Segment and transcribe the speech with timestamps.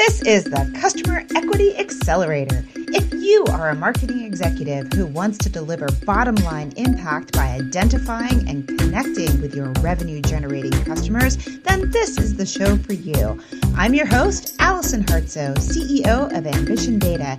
[0.00, 2.64] This is the Customer Equity Accelerator.
[2.74, 8.48] If you are a marketing executive who wants to deliver bottom line impact by identifying
[8.48, 13.38] and connecting with your revenue generating customers, then this is the show for you.
[13.76, 17.36] I'm your host, Allison Hartsoe, CEO of Ambition Data.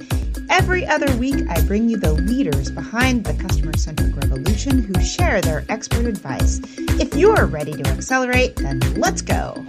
[0.52, 5.42] Every other week, I bring you the leaders behind the customer centric revolution who share
[5.42, 6.62] their expert advice.
[6.78, 9.66] If you're ready to accelerate, then let's go.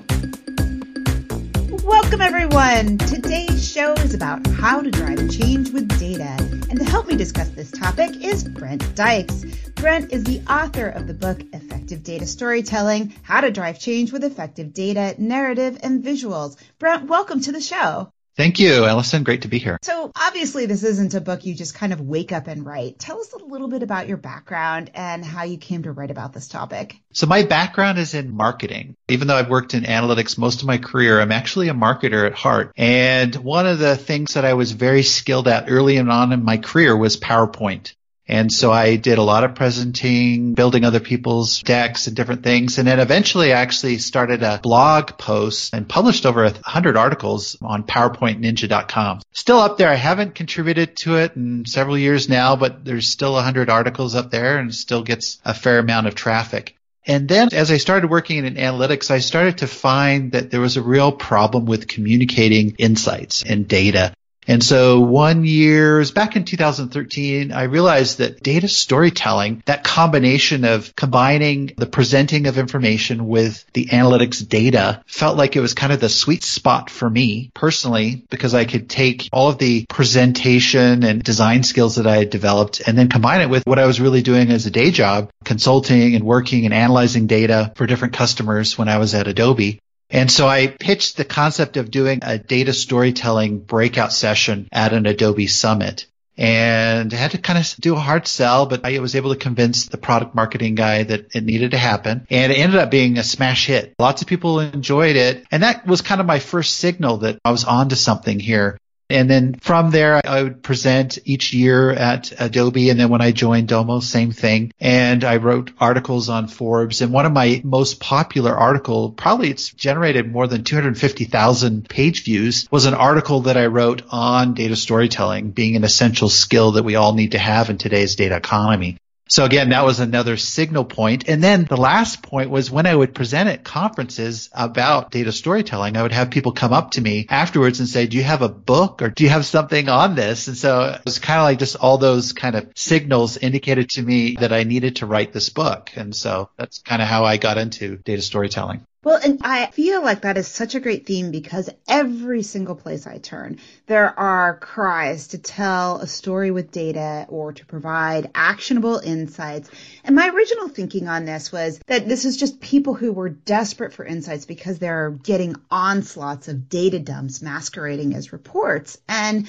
[1.92, 2.96] Welcome, everyone.
[2.96, 6.36] Today's show is about how to drive change with data.
[6.70, 9.44] And to help me discuss this topic is Brent Dykes.
[9.74, 14.24] Brent is the author of the book Effective Data Storytelling How to Drive Change with
[14.24, 16.56] Effective Data, Narrative, and Visuals.
[16.78, 18.10] Brent, welcome to the show.
[18.34, 19.24] Thank you, Allison.
[19.24, 19.78] Great to be here.
[19.82, 22.98] So obviously this isn't a book you just kind of wake up and write.
[22.98, 26.32] Tell us a little bit about your background and how you came to write about
[26.32, 26.96] this topic.
[27.12, 28.96] So my background is in marketing.
[29.08, 32.34] Even though I've worked in analytics most of my career, I'm actually a marketer at
[32.34, 32.72] heart.
[32.76, 36.56] And one of the things that I was very skilled at early on in my
[36.56, 37.92] career was PowerPoint.
[38.32, 42.78] And so I did a lot of presenting, building other people's decks and different things.
[42.78, 47.58] And then eventually I actually started a blog post and published over a hundred articles
[47.60, 49.20] on PowerPointNinja.com.
[49.32, 49.90] Still up there.
[49.90, 54.14] I haven't contributed to it in several years now, but there's still a hundred articles
[54.14, 56.74] up there and still gets a fair amount of traffic.
[57.06, 60.78] And then as I started working in analytics, I started to find that there was
[60.78, 64.14] a real problem with communicating insights and data.
[64.46, 70.94] And so one year, back in 2013, I realized that data storytelling, that combination of
[70.96, 76.00] combining the presenting of information with the analytics data felt like it was kind of
[76.00, 81.22] the sweet spot for me personally, because I could take all of the presentation and
[81.22, 84.22] design skills that I had developed and then combine it with what I was really
[84.22, 88.88] doing as a day job, consulting and working and analyzing data for different customers when
[88.88, 89.80] I was at Adobe.
[90.12, 95.06] And so I pitched the concept of doing a data storytelling breakout session at an
[95.06, 99.14] Adobe summit and I had to kind of do a hard sell, but I was
[99.14, 102.26] able to convince the product marketing guy that it needed to happen.
[102.30, 103.94] And it ended up being a smash hit.
[103.98, 105.44] Lots of people enjoyed it.
[105.50, 108.78] And that was kind of my first signal that I was onto something here.
[109.12, 112.90] And then from there, I would present each year at Adobe.
[112.90, 114.72] And then when I joined Domo, same thing.
[114.80, 117.00] And I wrote articles on Forbes.
[117.00, 122.66] And one of my most popular article, probably it's generated more than 250,000 page views,
[122.70, 126.96] was an article that I wrote on data storytelling being an essential skill that we
[126.96, 128.96] all need to have in today's data economy.
[129.32, 131.26] So again, that was another signal point.
[131.26, 135.96] And then the last point was when I would present at conferences about data storytelling,
[135.96, 138.50] I would have people come up to me afterwards and say, do you have a
[138.50, 140.48] book or do you have something on this?
[140.48, 144.02] And so it was kind of like just all those kind of signals indicated to
[144.02, 145.92] me that I needed to write this book.
[145.96, 148.84] And so that's kind of how I got into data storytelling.
[149.04, 153.04] Well, and I feel like that is such a great theme because every single place
[153.04, 158.98] I turn, there are cries to tell a story with data or to provide actionable
[158.98, 159.68] insights.
[160.04, 163.92] And my original thinking on this was that this is just people who were desperate
[163.92, 168.98] for insights because they're getting onslaughts of data dumps masquerading as reports.
[169.08, 169.48] And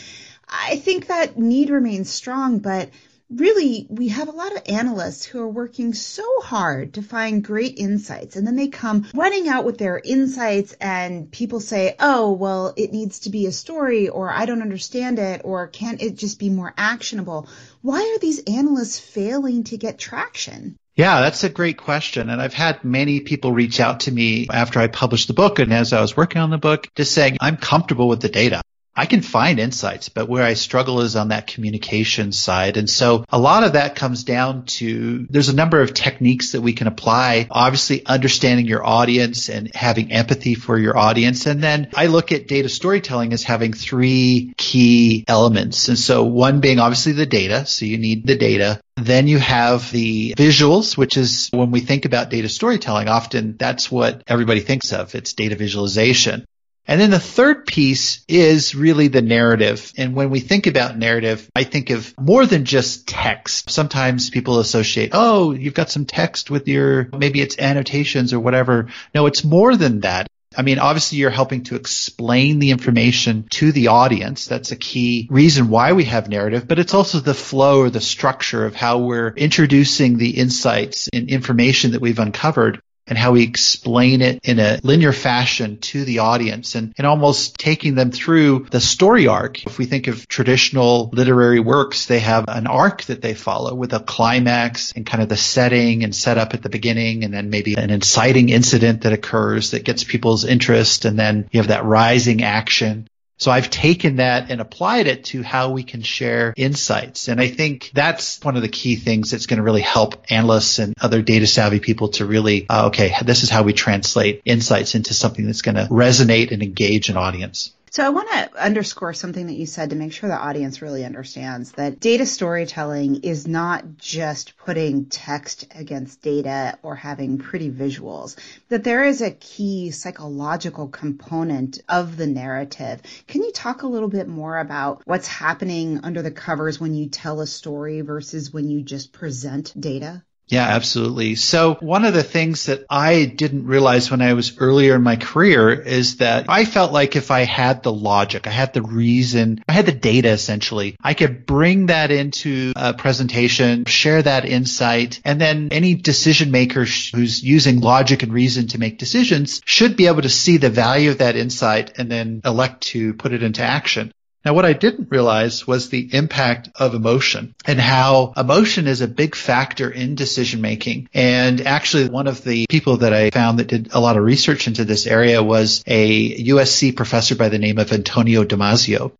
[0.49, 2.89] I think that need remains strong, but
[3.35, 7.77] really, we have a lot of analysts who are working so hard to find great
[7.77, 12.73] insights and then they come running out with their insights and people say, oh, well,
[12.77, 16.39] it needs to be a story or I don't understand it or can't it just
[16.39, 17.47] be more actionable?
[17.81, 20.77] Why are these analysts failing to get traction?
[20.95, 22.29] Yeah, that's a great question.
[22.29, 25.73] And I've had many people reach out to me after I published the book and
[25.73, 28.61] as I was working on the book, just saying, I'm comfortable with the data.
[28.95, 32.77] I can find insights, but where I struggle is on that communication side.
[32.77, 36.61] And so a lot of that comes down to there's a number of techniques that
[36.61, 37.47] we can apply.
[37.49, 41.47] Obviously understanding your audience and having empathy for your audience.
[41.47, 45.87] And then I look at data storytelling as having three key elements.
[45.87, 47.65] And so one being obviously the data.
[47.65, 48.79] So you need the data.
[48.95, 53.91] Then you have the visuals, which is when we think about data storytelling, often that's
[53.91, 55.15] what everybody thinks of.
[55.15, 56.45] It's data visualization.
[56.87, 59.91] And then the third piece is really the narrative.
[59.97, 63.69] And when we think about narrative, I think of more than just text.
[63.69, 68.87] Sometimes people associate, oh, you've got some text with your, maybe it's annotations or whatever.
[69.15, 70.27] No, it's more than that.
[70.55, 74.45] I mean, obviously you're helping to explain the information to the audience.
[74.45, 78.01] That's a key reason why we have narrative, but it's also the flow or the
[78.01, 83.43] structure of how we're introducing the insights and information that we've uncovered and how we
[83.43, 88.67] explain it in a linear fashion to the audience and, and almost taking them through
[88.71, 89.65] the story arc.
[89.65, 93.93] If we think of traditional literary works, they have an arc that they follow with
[93.93, 97.75] a climax and kind of the setting and setup at the beginning and then maybe
[97.75, 102.43] an inciting incident that occurs that gets people's interest and then you have that rising
[102.43, 103.07] action.
[103.37, 107.27] So I've taken that and applied it to how we can share insights.
[107.27, 110.79] And I think that's one of the key things that's going to really help analysts
[110.79, 114.95] and other data savvy people to really, uh, okay, this is how we translate insights
[114.95, 117.73] into something that's going to resonate and engage an audience.
[117.93, 121.05] So I want to underscore something that you said to make sure the audience really
[121.05, 128.35] understands that data storytelling is not just putting text against data or having pretty visuals,
[128.69, 133.03] that there is a key psychological component of the narrative.
[133.27, 137.09] Can you talk a little bit more about what's happening under the covers when you
[137.09, 140.23] tell a story versus when you just present data?
[140.47, 141.35] Yeah, absolutely.
[141.35, 145.15] So one of the things that I didn't realize when I was earlier in my
[145.15, 149.63] career is that I felt like if I had the logic, I had the reason,
[149.67, 155.21] I had the data essentially, I could bring that into a presentation, share that insight,
[155.23, 160.07] and then any decision maker who's using logic and reason to make decisions should be
[160.07, 163.63] able to see the value of that insight and then elect to put it into
[163.63, 164.13] action.
[164.45, 169.07] Now, what I didn't realize was the impact of emotion and how emotion is a
[169.07, 171.07] big factor in decision making.
[171.13, 174.67] And actually, one of the people that I found that did a lot of research
[174.67, 179.13] into this area was a USC professor by the name of Antonio Damasio.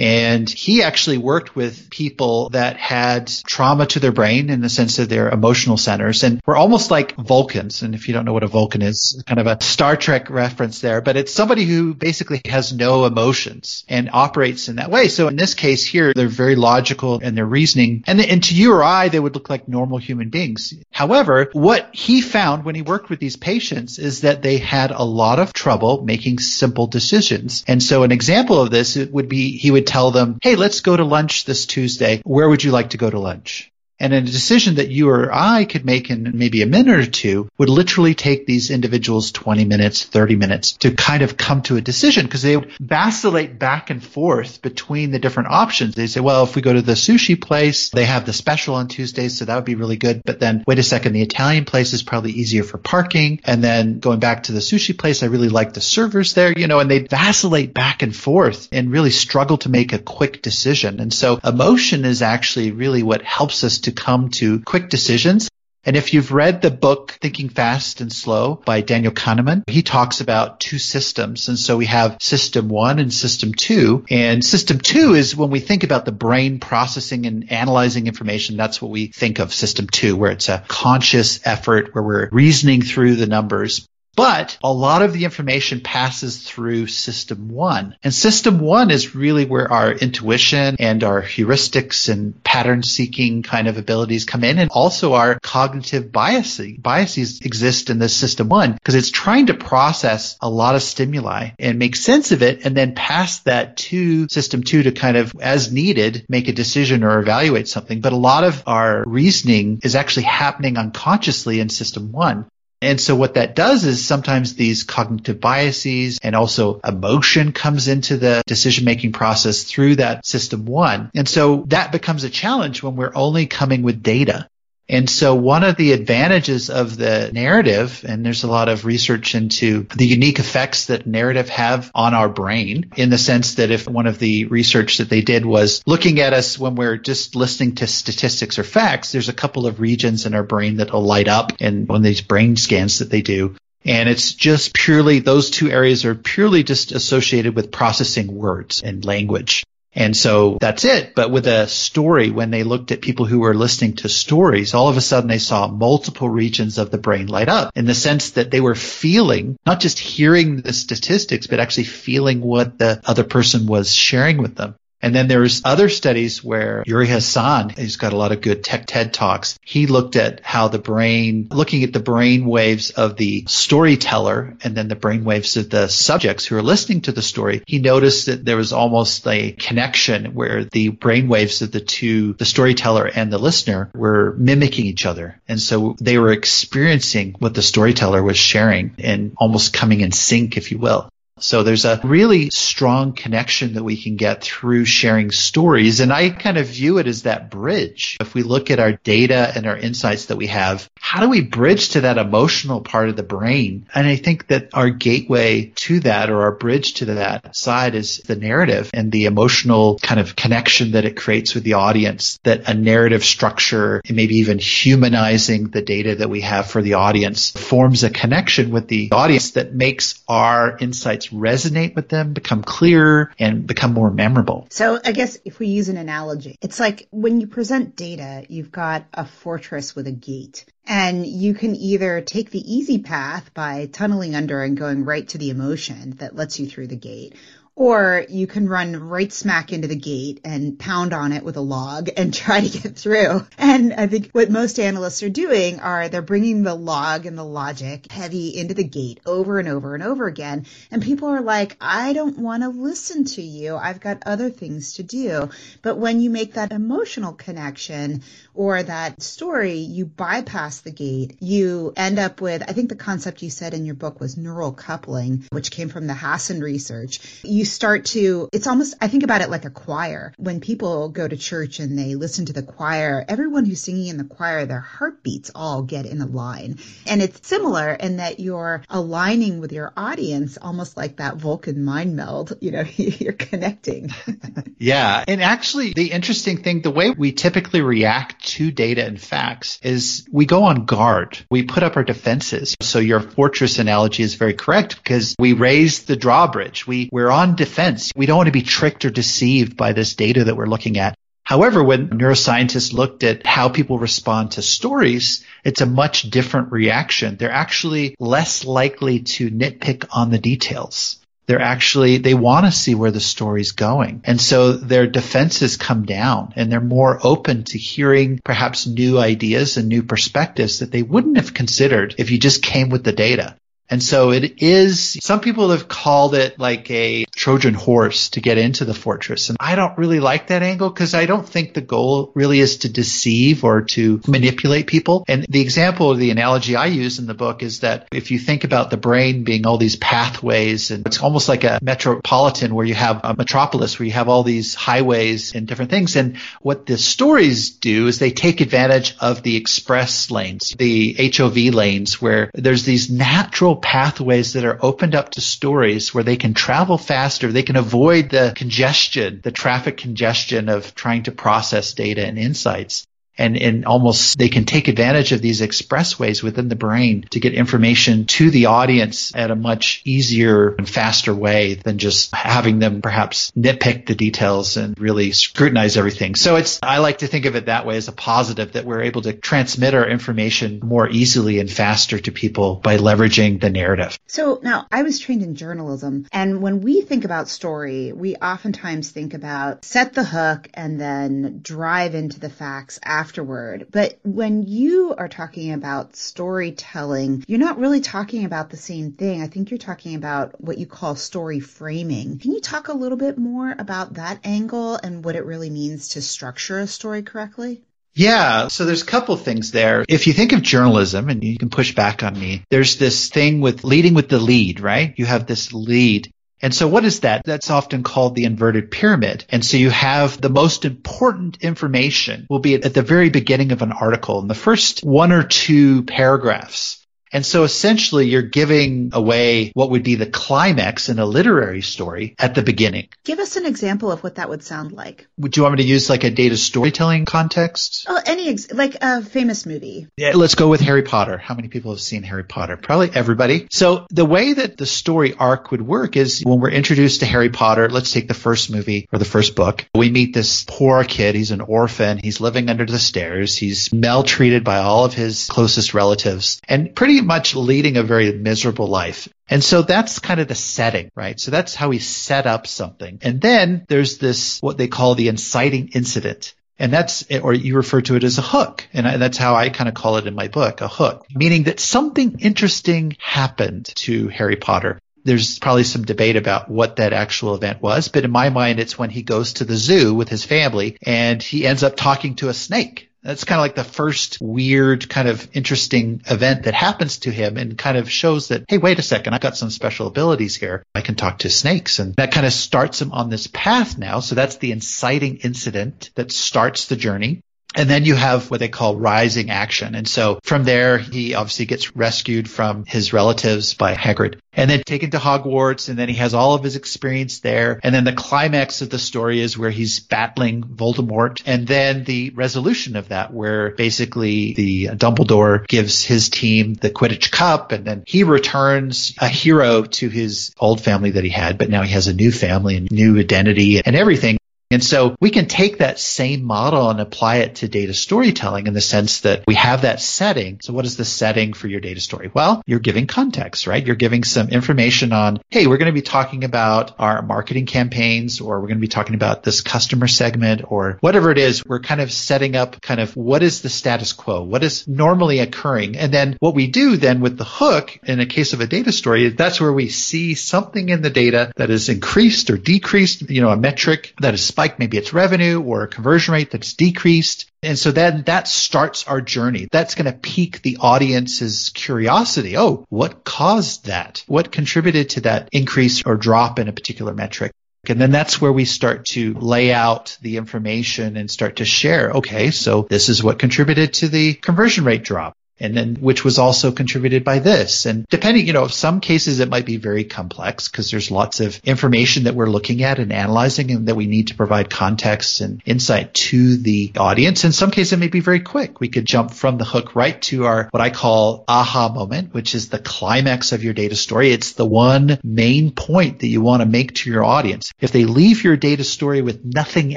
[0.00, 4.98] And he actually worked with people that had trauma to their brain in the sense
[4.98, 7.82] of their emotional centers and were almost like Vulcans.
[7.82, 10.80] And if you don't know what a Vulcan is, kind of a Star Trek reference
[10.80, 15.08] there, but it's somebody who basically has no emotions and operates in that way.
[15.08, 18.02] So in this case here, they're very logical in their reasoning.
[18.06, 20.72] And, and to you or I, they would look like normal human beings.
[20.90, 25.02] However, what he found when he worked with these patients is that they had a
[25.04, 27.64] lot of trouble making simple decisions.
[27.68, 30.96] And so an example of this would be he would tell them, hey, let's go
[30.96, 32.22] to lunch this Tuesday.
[32.24, 33.72] Where would you like to go to lunch?
[34.00, 37.50] And a decision that you or I could make in maybe a minute or two
[37.58, 41.80] would literally take these individuals 20 minutes, 30 minutes to kind of come to a
[41.80, 45.94] decision because they would vacillate back and forth between the different options.
[45.94, 48.88] They say, well, if we go to the sushi place, they have the special on
[48.88, 50.22] Tuesdays, so that would be really good.
[50.24, 53.40] But then wait a second, the Italian place is probably easier for parking.
[53.44, 56.66] And then going back to the sushi place, I really like the servers there, you
[56.66, 61.00] know, and they vacillate back and forth and really struggle to make a quick decision.
[61.00, 65.48] And so emotion is actually really what helps us to to come to quick decisions.
[65.82, 70.20] And if you've read the book Thinking Fast and Slow by Daniel Kahneman, he talks
[70.20, 71.48] about two systems.
[71.48, 74.04] And so we have system one and system two.
[74.10, 78.82] And system two is when we think about the brain processing and analyzing information, that's
[78.82, 83.16] what we think of system two, where it's a conscious effort where we're reasoning through
[83.16, 83.86] the numbers.
[84.20, 87.96] But a lot of the information passes through system one.
[88.02, 93.66] And system one is really where our intuition and our heuristics and pattern seeking kind
[93.66, 94.58] of abilities come in.
[94.58, 99.54] And also our cognitive biases, biases exist in this system one because it's trying to
[99.54, 104.28] process a lot of stimuli and make sense of it and then pass that to
[104.28, 108.02] system two to kind of as needed make a decision or evaluate something.
[108.02, 112.44] But a lot of our reasoning is actually happening unconsciously in system one.
[112.82, 118.16] And so what that does is sometimes these cognitive biases and also emotion comes into
[118.16, 121.10] the decision making process through that system one.
[121.14, 124.48] And so that becomes a challenge when we're only coming with data.
[124.90, 129.36] And so one of the advantages of the narrative, and there's a lot of research
[129.36, 133.88] into the unique effects that narrative have on our brain in the sense that if
[133.88, 137.76] one of the research that they did was looking at us when we're just listening
[137.76, 141.28] to statistics or facts, there's a couple of regions in our brain that will light
[141.28, 143.54] up in one of these brain scans that they do.
[143.84, 149.04] And it's just purely, those two areas are purely just associated with processing words and
[149.04, 149.62] language.
[149.92, 151.14] And so that's it.
[151.14, 154.88] But with a story, when they looked at people who were listening to stories, all
[154.88, 158.32] of a sudden they saw multiple regions of the brain light up in the sense
[158.32, 163.24] that they were feeling, not just hearing the statistics, but actually feeling what the other
[163.24, 164.76] person was sharing with them.
[165.02, 168.86] And then there's other studies where Yuri Hasson, he's got a lot of good tech
[168.86, 169.58] TED talks.
[169.62, 174.76] He looked at how the brain, looking at the brain waves of the storyteller and
[174.76, 177.62] then the brain waves of the subjects who are listening to the story.
[177.66, 182.34] He noticed that there was almost a connection where the brain waves of the two,
[182.34, 185.40] the storyteller and the listener were mimicking each other.
[185.48, 190.56] And so they were experiencing what the storyteller was sharing and almost coming in sync,
[190.56, 191.08] if you will.
[191.40, 196.00] So there's a really strong connection that we can get through sharing stories.
[196.00, 198.16] And I kind of view it as that bridge.
[198.20, 201.40] If we look at our data and our insights that we have, how do we
[201.40, 203.86] bridge to that emotional part of the brain?
[203.94, 208.18] And I think that our gateway to that or our bridge to that side is
[208.18, 212.68] the narrative and the emotional kind of connection that it creates with the audience, that
[212.68, 217.50] a narrative structure and maybe even humanizing the data that we have for the audience
[217.50, 223.32] forms a connection with the audience that makes our insights resonate with them, become clearer,
[223.38, 224.66] and become more memorable.
[224.70, 228.72] So I guess if we use an analogy, it's like when you present data, you've
[228.72, 230.64] got a fortress with a gate.
[230.86, 235.38] And you can either take the easy path by tunneling under and going right to
[235.38, 237.34] the emotion that lets you through the gate,
[237.80, 241.62] or you can run right smack into the gate and pound on it with a
[241.62, 243.46] log and try to get through.
[243.56, 247.42] And I think what most analysts are doing are they're bringing the log and the
[247.42, 250.66] logic heavy into the gate over and over and over again.
[250.90, 253.76] And people are like, I don't want to listen to you.
[253.76, 255.48] I've got other things to do.
[255.80, 261.38] But when you make that emotional connection or that story, you bypass the gate.
[261.40, 264.72] You end up with, I think the concept you said in your book was neural
[264.72, 267.40] coupling, which came from the Hasson research.
[267.42, 270.32] You start to, it's almost, I think about it like a choir.
[270.36, 274.16] When people go to church and they listen to the choir, everyone who's singing in
[274.16, 276.78] the choir, their heartbeats all get in a line.
[277.06, 282.16] And it's similar in that you're aligning with your audience almost like that Vulcan mind
[282.16, 284.10] meld, you know, you're connecting.
[284.78, 285.24] yeah.
[285.26, 290.26] And actually the interesting thing, the way we typically react to data and facts is
[290.30, 291.38] we go on guard.
[291.50, 292.76] We put up our defenses.
[292.80, 296.86] So your fortress analogy is very correct because we raise the drawbridge.
[296.86, 298.12] We, we're on defense.
[298.14, 301.16] We don't want to be tricked or deceived by this data that we're looking at.
[301.44, 307.36] However, when neuroscientists looked at how people respond to stories, it's a much different reaction.
[307.36, 311.18] They're actually less likely to nitpick on the details.
[311.46, 314.20] They're actually, they want to see where the story's going.
[314.24, 319.76] And so their defenses come down and they're more open to hearing perhaps new ideas
[319.76, 323.56] and new perspectives that they wouldn't have considered if you just came with the data.
[323.90, 328.56] And so it is, some people have called it like a Trojan horse to get
[328.56, 329.48] into the fortress.
[329.48, 332.78] And I don't really like that angle because I don't think the goal really is
[332.78, 335.24] to deceive or to manipulate people.
[335.26, 338.38] And the example or the analogy I use in the book is that if you
[338.38, 342.86] think about the brain being all these pathways and it's almost like a metropolitan where
[342.86, 346.14] you have a metropolis where you have all these highways and different things.
[346.14, 351.74] And what the stories do is they take advantage of the express lanes, the HOV
[351.74, 356.54] lanes where there's these natural pathways that are opened up to stories where they can
[356.54, 357.50] travel faster.
[357.50, 363.06] They can avoid the congestion, the traffic congestion of trying to process data and insights
[363.40, 367.54] and, and almost they can take advantage of these expressways within the brain to get
[367.54, 373.00] information to the audience at a much easier and faster way than just having them
[373.00, 376.34] perhaps nitpick the details and really scrutinize everything.
[376.34, 379.02] So it's, I like to think of it that way as a positive that we're
[379.02, 384.18] able to transmit our information more easily and faster to people by leveraging the narrative.
[384.26, 389.10] So now I was trained in journalism and when we think about story, we oftentimes
[389.10, 393.86] think about set the hook and then drive into the facts after afterward.
[393.92, 399.40] But when you are talking about storytelling, you're not really talking about the same thing.
[399.40, 402.40] I think you're talking about what you call story framing.
[402.40, 406.08] Can you talk a little bit more about that angle and what it really means
[406.08, 407.82] to structure a story correctly?
[408.14, 408.66] Yeah.
[408.66, 410.04] So there's a couple things there.
[410.08, 413.60] If you think of journalism and you can push back on me, there's this thing
[413.60, 415.14] with leading with the lead, right?
[415.16, 417.42] You have this lead and so what is that?
[417.44, 419.44] That's often called the inverted pyramid.
[419.48, 423.82] And so you have the most important information will be at the very beginning of
[423.82, 426.99] an article in the first one or two paragraphs.
[427.32, 432.34] And so essentially you're giving away what would be the climax in a literary story
[432.38, 433.08] at the beginning.
[433.24, 435.26] Give us an example of what that would sound like.
[435.38, 438.06] Would you want me to use like a data storytelling context?
[438.08, 440.08] Oh, any, ex- like a famous movie.
[440.16, 441.38] Yeah, let's go with Harry Potter.
[441.38, 442.76] How many people have seen Harry Potter?
[442.76, 443.68] Probably everybody.
[443.70, 447.50] So the way that the story arc would work is when we're introduced to Harry
[447.50, 449.86] Potter, let's take the first movie or the first book.
[449.94, 451.34] We meet this poor kid.
[451.34, 452.18] He's an orphan.
[452.18, 453.56] He's living under the stairs.
[453.56, 458.86] He's maltreated by all of his closest relatives and pretty much leading a very miserable
[458.86, 459.28] life.
[459.48, 461.38] And so that's kind of the setting, right?
[461.38, 463.18] So that's how we set up something.
[463.22, 466.54] And then there's this, what they call the inciting incident.
[466.78, 468.88] And that's, or you refer to it as a hook.
[468.94, 471.78] And that's how I kind of call it in my book, a hook, meaning that
[471.78, 474.98] something interesting happened to Harry Potter.
[475.22, 478.98] There's probably some debate about what that actual event was, but in my mind, it's
[478.98, 482.48] when he goes to the zoo with his family and he ends up talking to
[482.48, 487.18] a snake that's kind of like the first weird, kind of interesting event that happens
[487.18, 490.06] to him and kind of shows that, hey, wait a second, I've got some special
[490.06, 490.84] abilities here.
[490.94, 491.98] I can talk to snakes.
[491.98, 494.20] And that kind of starts him on this path now.
[494.20, 497.42] So that's the inciting incident that starts the journey.
[497.74, 499.94] And then you have what they call rising action.
[499.94, 504.82] And so from there, he obviously gets rescued from his relatives by Hagrid and then
[504.84, 505.88] taken to Hogwarts.
[505.88, 507.78] And then he has all of his experience there.
[507.82, 511.42] And then the climax of the story is where he's battling Voldemort.
[511.46, 517.30] And then the resolution of that, where basically the Dumbledore gives his team the Quidditch
[517.30, 521.70] Cup and then he returns a hero to his old family that he had, but
[521.70, 524.39] now he has a new family and new identity and everything.
[524.70, 528.74] And so we can take that same model and apply it to data storytelling in
[528.74, 530.60] the sense that we have that setting.
[530.62, 532.30] So what is the setting for your data story?
[532.32, 533.84] Well, you're giving context, right?
[533.84, 538.40] You're giving some information on, hey, we're going to be talking about our marketing campaigns
[538.40, 541.64] or we're going to be talking about this customer segment or whatever it is.
[541.66, 544.44] We're kind of setting up kind of what is the status quo?
[544.44, 545.96] What is normally occurring?
[545.96, 548.92] And then what we do then with the hook in a case of a data
[548.92, 553.40] story, that's where we see something in the data that is increased or decreased, you
[553.40, 557.50] know, a metric that is spike, maybe it's revenue or a conversion rate that's decreased.
[557.62, 559.68] And so then that starts our journey.
[559.72, 562.58] That's going to pique the audience's curiosity.
[562.58, 564.22] Oh, what caused that?
[564.26, 567.52] What contributed to that increase or drop in a particular metric?
[567.88, 572.10] And then that's where we start to lay out the information and start to share.
[572.10, 576.38] Okay, so this is what contributed to the conversion rate drop and then which was
[576.38, 577.86] also contributed by this.
[577.86, 581.60] And depending, you know, some cases it might be very complex because there's lots of
[581.64, 585.62] information that we're looking at and analyzing and that we need to provide context and
[585.66, 587.44] insight to the audience.
[587.44, 588.80] In some cases it may be very quick.
[588.80, 592.54] We could jump from the hook right to our what I call aha moment, which
[592.54, 594.30] is the climax of your data story.
[594.30, 597.72] It's the one main point that you want to make to your audience.
[597.80, 599.96] If they leave your data story with nothing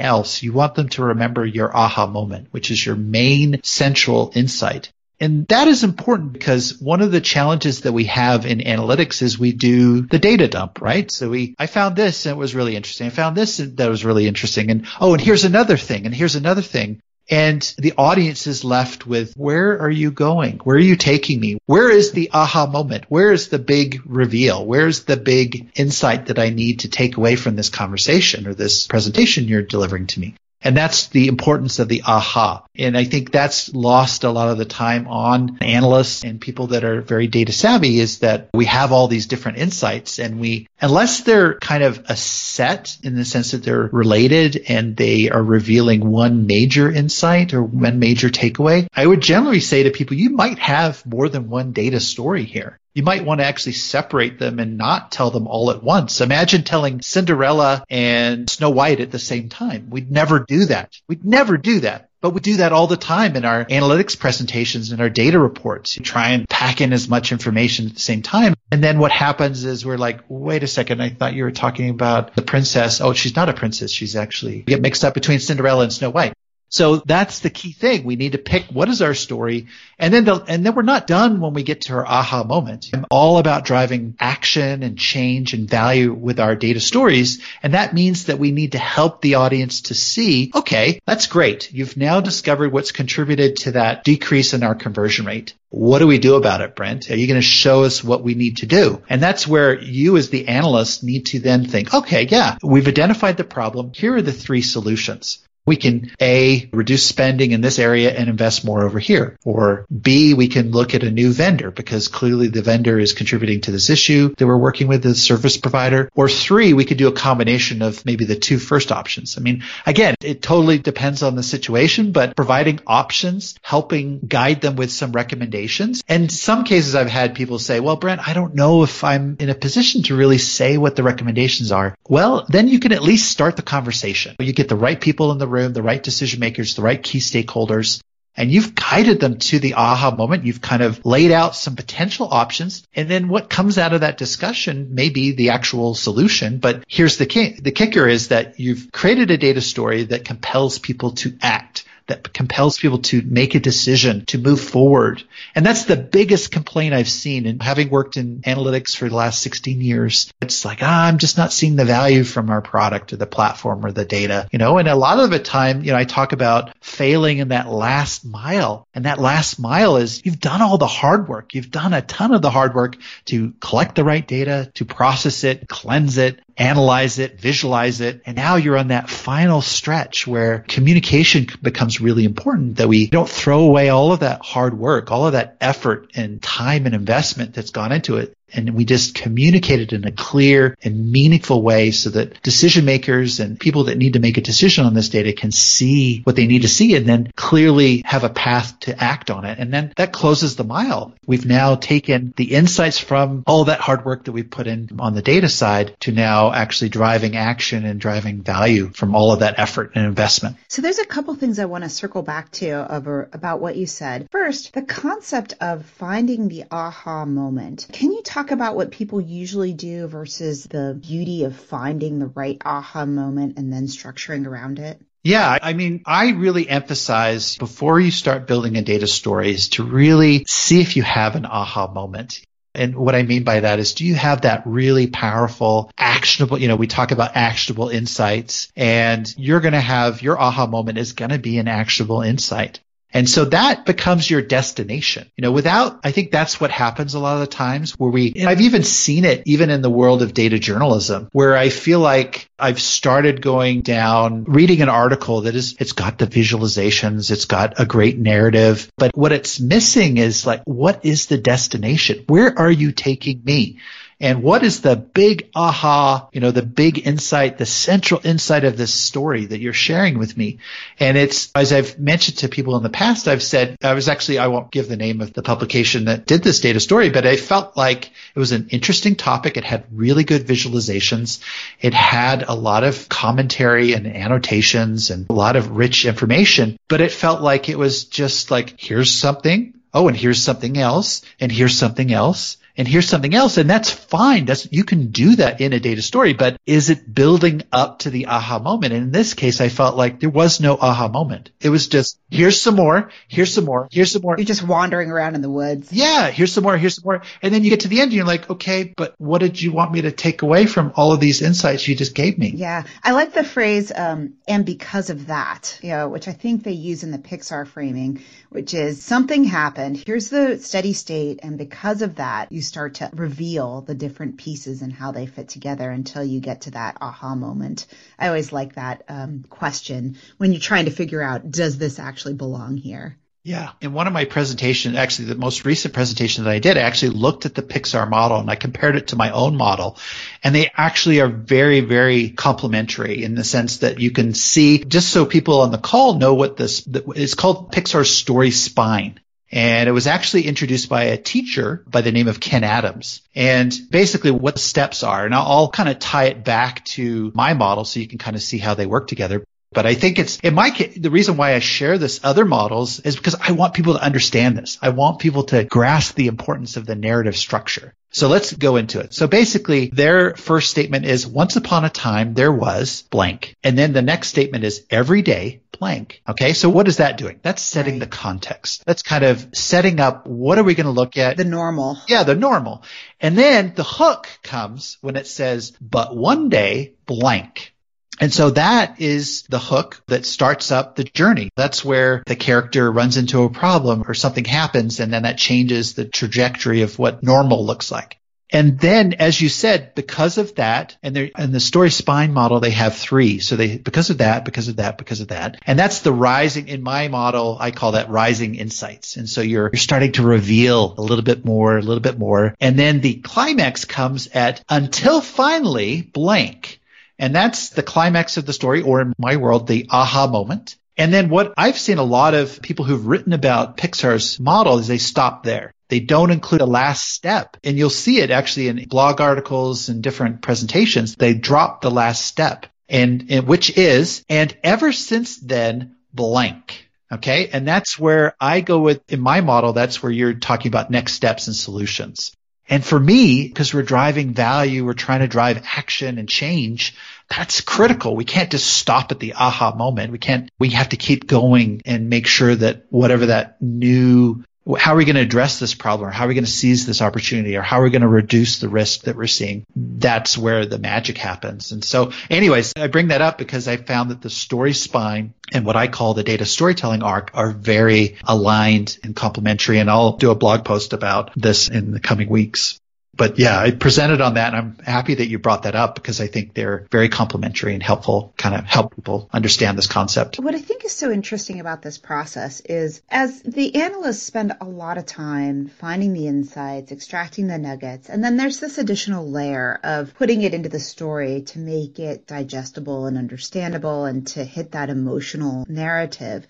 [0.00, 4.92] else, you want them to remember your aha moment, which is your main central insight.
[5.20, 9.38] And that is important because one of the challenges that we have in analytics is
[9.38, 11.10] we do the data dump, right?
[11.10, 13.06] So we, I found this and it was really interesting.
[13.06, 14.70] I found this and that was really interesting.
[14.70, 17.00] And oh, and here's another thing and here's another thing.
[17.30, 20.58] And the audience is left with, where are you going?
[20.58, 21.58] Where are you taking me?
[21.64, 23.06] Where is the aha moment?
[23.08, 24.66] Where is the big reveal?
[24.66, 28.86] Where's the big insight that I need to take away from this conversation or this
[28.86, 30.34] presentation you're delivering to me?
[30.64, 32.64] And that's the importance of the aha.
[32.74, 36.84] And I think that's lost a lot of the time on analysts and people that
[36.84, 41.20] are very data savvy is that we have all these different insights and we, unless
[41.20, 46.10] they're kind of a set in the sense that they're related and they are revealing
[46.10, 50.58] one major insight or one major takeaway, I would generally say to people, you might
[50.58, 54.78] have more than one data story here you might want to actually separate them and
[54.78, 56.20] not tell them all at once.
[56.20, 59.88] Imagine telling Cinderella and Snow White at the same time.
[59.90, 60.94] We'd never do that.
[61.08, 62.08] We'd never do that.
[62.20, 65.98] But we do that all the time in our analytics presentations and our data reports.
[65.98, 68.54] You try and pack in as much information at the same time.
[68.72, 71.90] And then what happens is we're like, wait a second, I thought you were talking
[71.90, 73.02] about the princess.
[73.02, 73.90] Oh, she's not a princess.
[73.90, 76.32] She's actually get mixed up between Cinderella and Snow White.
[76.74, 78.02] So that's the key thing.
[78.02, 79.68] We need to pick what is our story.
[79.96, 82.90] And then, the, and then we're not done when we get to our aha moment.
[82.92, 87.40] I'm all about driving action and change and value with our data stories.
[87.62, 91.72] And that means that we need to help the audience to see, okay, that's great.
[91.72, 95.54] You've now discovered what's contributed to that decrease in our conversion rate.
[95.68, 97.08] What do we do about it, Brent?
[97.08, 99.00] Are you going to show us what we need to do?
[99.08, 103.36] And that's where you as the analyst need to then think, okay, yeah, we've identified
[103.36, 103.92] the problem.
[103.94, 108.64] Here are the three solutions we can A, reduce spending in this area and invest
[108.64, 109.38] more over here.
[109.44, 113.62] Or B, we can look at a new vendor because clearly the vendor is contributing
[113.62, 116.10] to this issue that we're working with the service provider.
[116.14, 119.38] Or three, we could do a combination of maybe the two first options.
[119.38, 124.76] I mean, again, it totally depends on the situation, but providing options, helping guide them
[124.76, 126.02] with some recommendations.
[126.08, 129.48] And some cases I've had people say, well, Brent, I don't know if I'm in
[129.48, 131.96] a position to really say what the recommendations are.
[132.08, 134.36] Well, then you can at least start the conversation.
[134.38, 137.18] You get the right people in the room, the right decision makers, the right key
[137.18, 138.02] stakeholders,
[138.36, 140.44] and you've guided them to the aha moment.
[140.44, 142.82] You've kind of laid out some potential options.
[142.94, 146.58] And then what comes out of that discussion may be the actual solution.
[146.58, 147.58] But here's the key.
[147.60, 152.32] The kicker is that you've created a data story that compels people to act that
[152.32, 155.22] compels people to make a decision to move forward.
[155.54, 157.46] And that's the biggest complaint I've seen.
[157.46, 161.38] And having worked in analytics for the last 16 years, it's like, ah, I'm just
[161.38, 164.78] not seeing the value from our product or the platform or the data, you know,
[164.78, 168.24] and a lot of the time, you know, I talk about failing in that last
[168.24, 168.86] mile.
[168.94, 171.54] And that last mile is you've done all the hard work.
[171.54, 175.44] You've done a ton of the hard work to collect the right data, to process
[175.44, 178.22] it, cleanse it, analyze it, visualize it.
[178.26, 183.28] And now you're on that final stretch where communication becomes really important that we don't
[183.28, 187.54] throw away all of that hard work, all of that effort and time and investment
[187.54, 191.90] that's gone into it and we just communicate it in a clear and meaningful way
[191.90, 195.32] so that decision makers and people that need to make a decision on this data
[195.32, 199.30] can see what they need to see and then clearly have a path to act
[199.30, 199.58] on it.
[199.58, 201.14] And then that closes the mile.
[201.26, 205.14] We've now taken the insights from all that hard work that we've put in on
[205.14, 209.58] the data side to now actually driving action and driving value from all of that
[209.58, 210.56] effort and investment.
[210.68, 213.86] So there's a couple things I want to circle back to over, about what you
[213.86, 214.28] said.
[214.30, 217.88] First, the concept of finding the aha moment.
[217.92, 222.60] Can you talk about what people usually do versus the beauty of finding the right
[222.64, 225.00] aha moment and then structuring around it?
[225.22, 229.84] Yeah, I mean, I really emphasize before you start building a data story is to
[229.84, 232.42] really see if you have an aha moment.
[232.74, 236.66] And what I mean by that is, do you have that really powerful, actionable, you
[236.66, 241.12] know, we talk about actionable insights and you're going to have your aha moment is
[241.12, 242.80] going to be an actionable insight.
[243.14, 245.30] And so that becomes your destination.
[245.36, 248.34] You know, without, I think that's what happens a lot of the times where we,
[248.44, 252.50] I've even seen it even in the world of data journalism where I feel like
[252.58, 257.80] I've started going down reading an article that is, it's got the visualizations, it's got
[257.80, 262.24] a great narrative, but what it's missing is like, what is the destination?
[262.26, 263.78] Where are you taking me?
[264.24, 268.78] And what is the big aha, you know, the big insight, the central insight of
[268.78, 270.60] this story that you're sharing with me?
[270.98, 274.38] And it's, as I've mentioned to people in the past, I've said, I was actually,
[274.38, 277.36] I won't give the name of the publication that did this data story, but I
[277.36, 279.58] felt like it was an interesting topic.
[279.58, 281.42] It had really good visualizations.
[281.78, 287.02] It had a lot of commentary and annotations and a lot of rich information, but
[287.02, 289.74] it felt like it was just like, here's something.
[289.92, 291.20] Oh, and here's something else.
[291.38, 293.56] And here's something else and here's something else.
[293.56, 294.44] And that's fine.
[294.44, 298.10] That's, you can do that in a data story, but is it building up to
[298.10, 298.92] the aha moment?
[298.92, 301.50] And in this case, I felt like there was no aha moment.
[301.60, 304.36] It was just, here's some more, here's some more, here's some more.
[304.36, 305.92] You're just wandering around in the woods.
[305.92, 307.22] Yeah, here's some more, here's some more.
[307.42, 309.72] And then you get to the end and you're like, okay, but what did you
[309.72, 312.52] want me to take away from all of these insights you just gave me?
[312.54, 312.84] Yeah.
[313.02, 316.72] I like the phrase, um, and because of that, you know, which I think they
[316.72, 318.22] use in the Pixar framing,
[318.54, 320.00] which is something happened.
[320.06, 321.40] Here's the steady state.
[321.42, 325.48] And because of that, you start to reveal the different pieces and how they fit
[325.48, 327.86] together until you get to that aha moment.
[328.16, 332.34] I always like that um, question when you're trying to figure out, does this actually
[332.34, 333.18] belong here?
[333.46, 333.72] Yeah.
[333.82, 337.10] In one of my presentations, actually the most recent presentation that I did, I actually
[337.10, 339.98] looked at the Pixar model and I compared it to my own model.
[340.42, 345.10] And they actually are very, very complementary in the sense that you can see, just
[345.10, 349.20] so people on the call know what this, it's called Pixar story spine.
[349.52, 353.20] And it was actually introduced by a teacher by the name of Kenn Adams.
[353.34, 357.30] And basically what the steps are, and I'll, I'll kind of tie it back to
[357.34, 359.44] my model so you can kind of see how they work together.
[359.74, 363.00] But I think it's in my case, the reason why I share this other models
[363.00, 364.78] is because I want people to understand this.
[364.80, 367.94] I want people to grasp the importance of the narrative structure.
[368.10, 369.12] So let's go into it.
[369.12, 373.56] So basically their first statement is once upon a time there was blank.
[373.64, 376.22] And then the next statement is every day blank.
[376.28, 376.52] Okay.
[376.52, 377.40] So what is that doing?
[377.42, 378.00] That's setting right.
[378.00, 378.84] the context.
[378.86, 381.36] That's kind of setting up what are we going to look at?
[381.36, 381.98] The normal.
[382.06, 382.84] Yeah, the normal.
[383.20, 387.73] And then the hook comes when it says, but one day blank.
[388.20, 391.50] And so that is the hook that starts up the journey.
[391.56, 395.94] That's where the character runs into a problem or something happens and then that changes
[395.94, 398.18] the trajectory of what normal looks like.
[398.54, 402.70] And then, as you said, because of that, and in the story spine model, they
[402.70, 403.40] have three.
[403.40, 405.56] So they, because of that, because of that, because of that.
[405.66, 409.16] And that's the rising, in my model, I call that rising insights.
[409.16, 412.54] And so you're, you're starting to reveal a little bit more, a little bit more.
[412.60, 416.80] And then the climax comes at until finally blank.
[417.18, 420.76] And that's the climax of the story, or in my world, the aha moment.
[420.96, 424.86] And then what I've seen a lot of people who've written about Pixar's model is
[424.86, 425.74] they stop there.
[425.88, 427.56] They don't include a last step.
[427.64, 431.16] And you'll see it actually in blog articles and different presentations.
[431.16, 436.88] They drop the last step and, and which is, and ever since then, blank.
[437.12, 437.48] Okay.
[437.52, 441.12] And that's where I go with, in my model, that's where you're talking about next
[441.14, 442.32] steps and solutions.
[442.68, 446.94] And for me, because we're driving value, we're trying to drive action and change.
[447.28, 448.16] That's critical.
[448.16, 450.12] We can't just stop at the aha moment.
[450.12, 454.44] We can't, we have to keep going and make sure that whatever that new
[454.78, 456.08] how are we going to address this problem?
[456.08, 457.56] Or how are we going to seize this opportunity?
[457.56, 459.66] Or how are we going to reduce the risk that we're seeing?
[459.76, 461.72] That's where the magic happens.
[461.72, 465.66] And so anyways i bring that up because i found that the story spine and
[465.66, 469.78] what i call the data storytelling arc are very aligned and complementary.
[469.78, 472.80] And i'll do a blog post about this in the coming weeks
[473.16, 476.20] But yeah, I presented on that and I'm happy that you brought that up because
[476.20, 480.38] I think they're very complementary and helpful, kind of help people understand this concept.
[480.38, 484.64] What I think is so interesting about this process is as the analysts spend a
[484.64, 489.78] lot of time finding the insights, extracting the nuggets, and then there's this additional layer
[489.82, 494.72] of putting it into the story to make it digestible and understandable and to hit
[494.72, 496.46] that emotional narrative.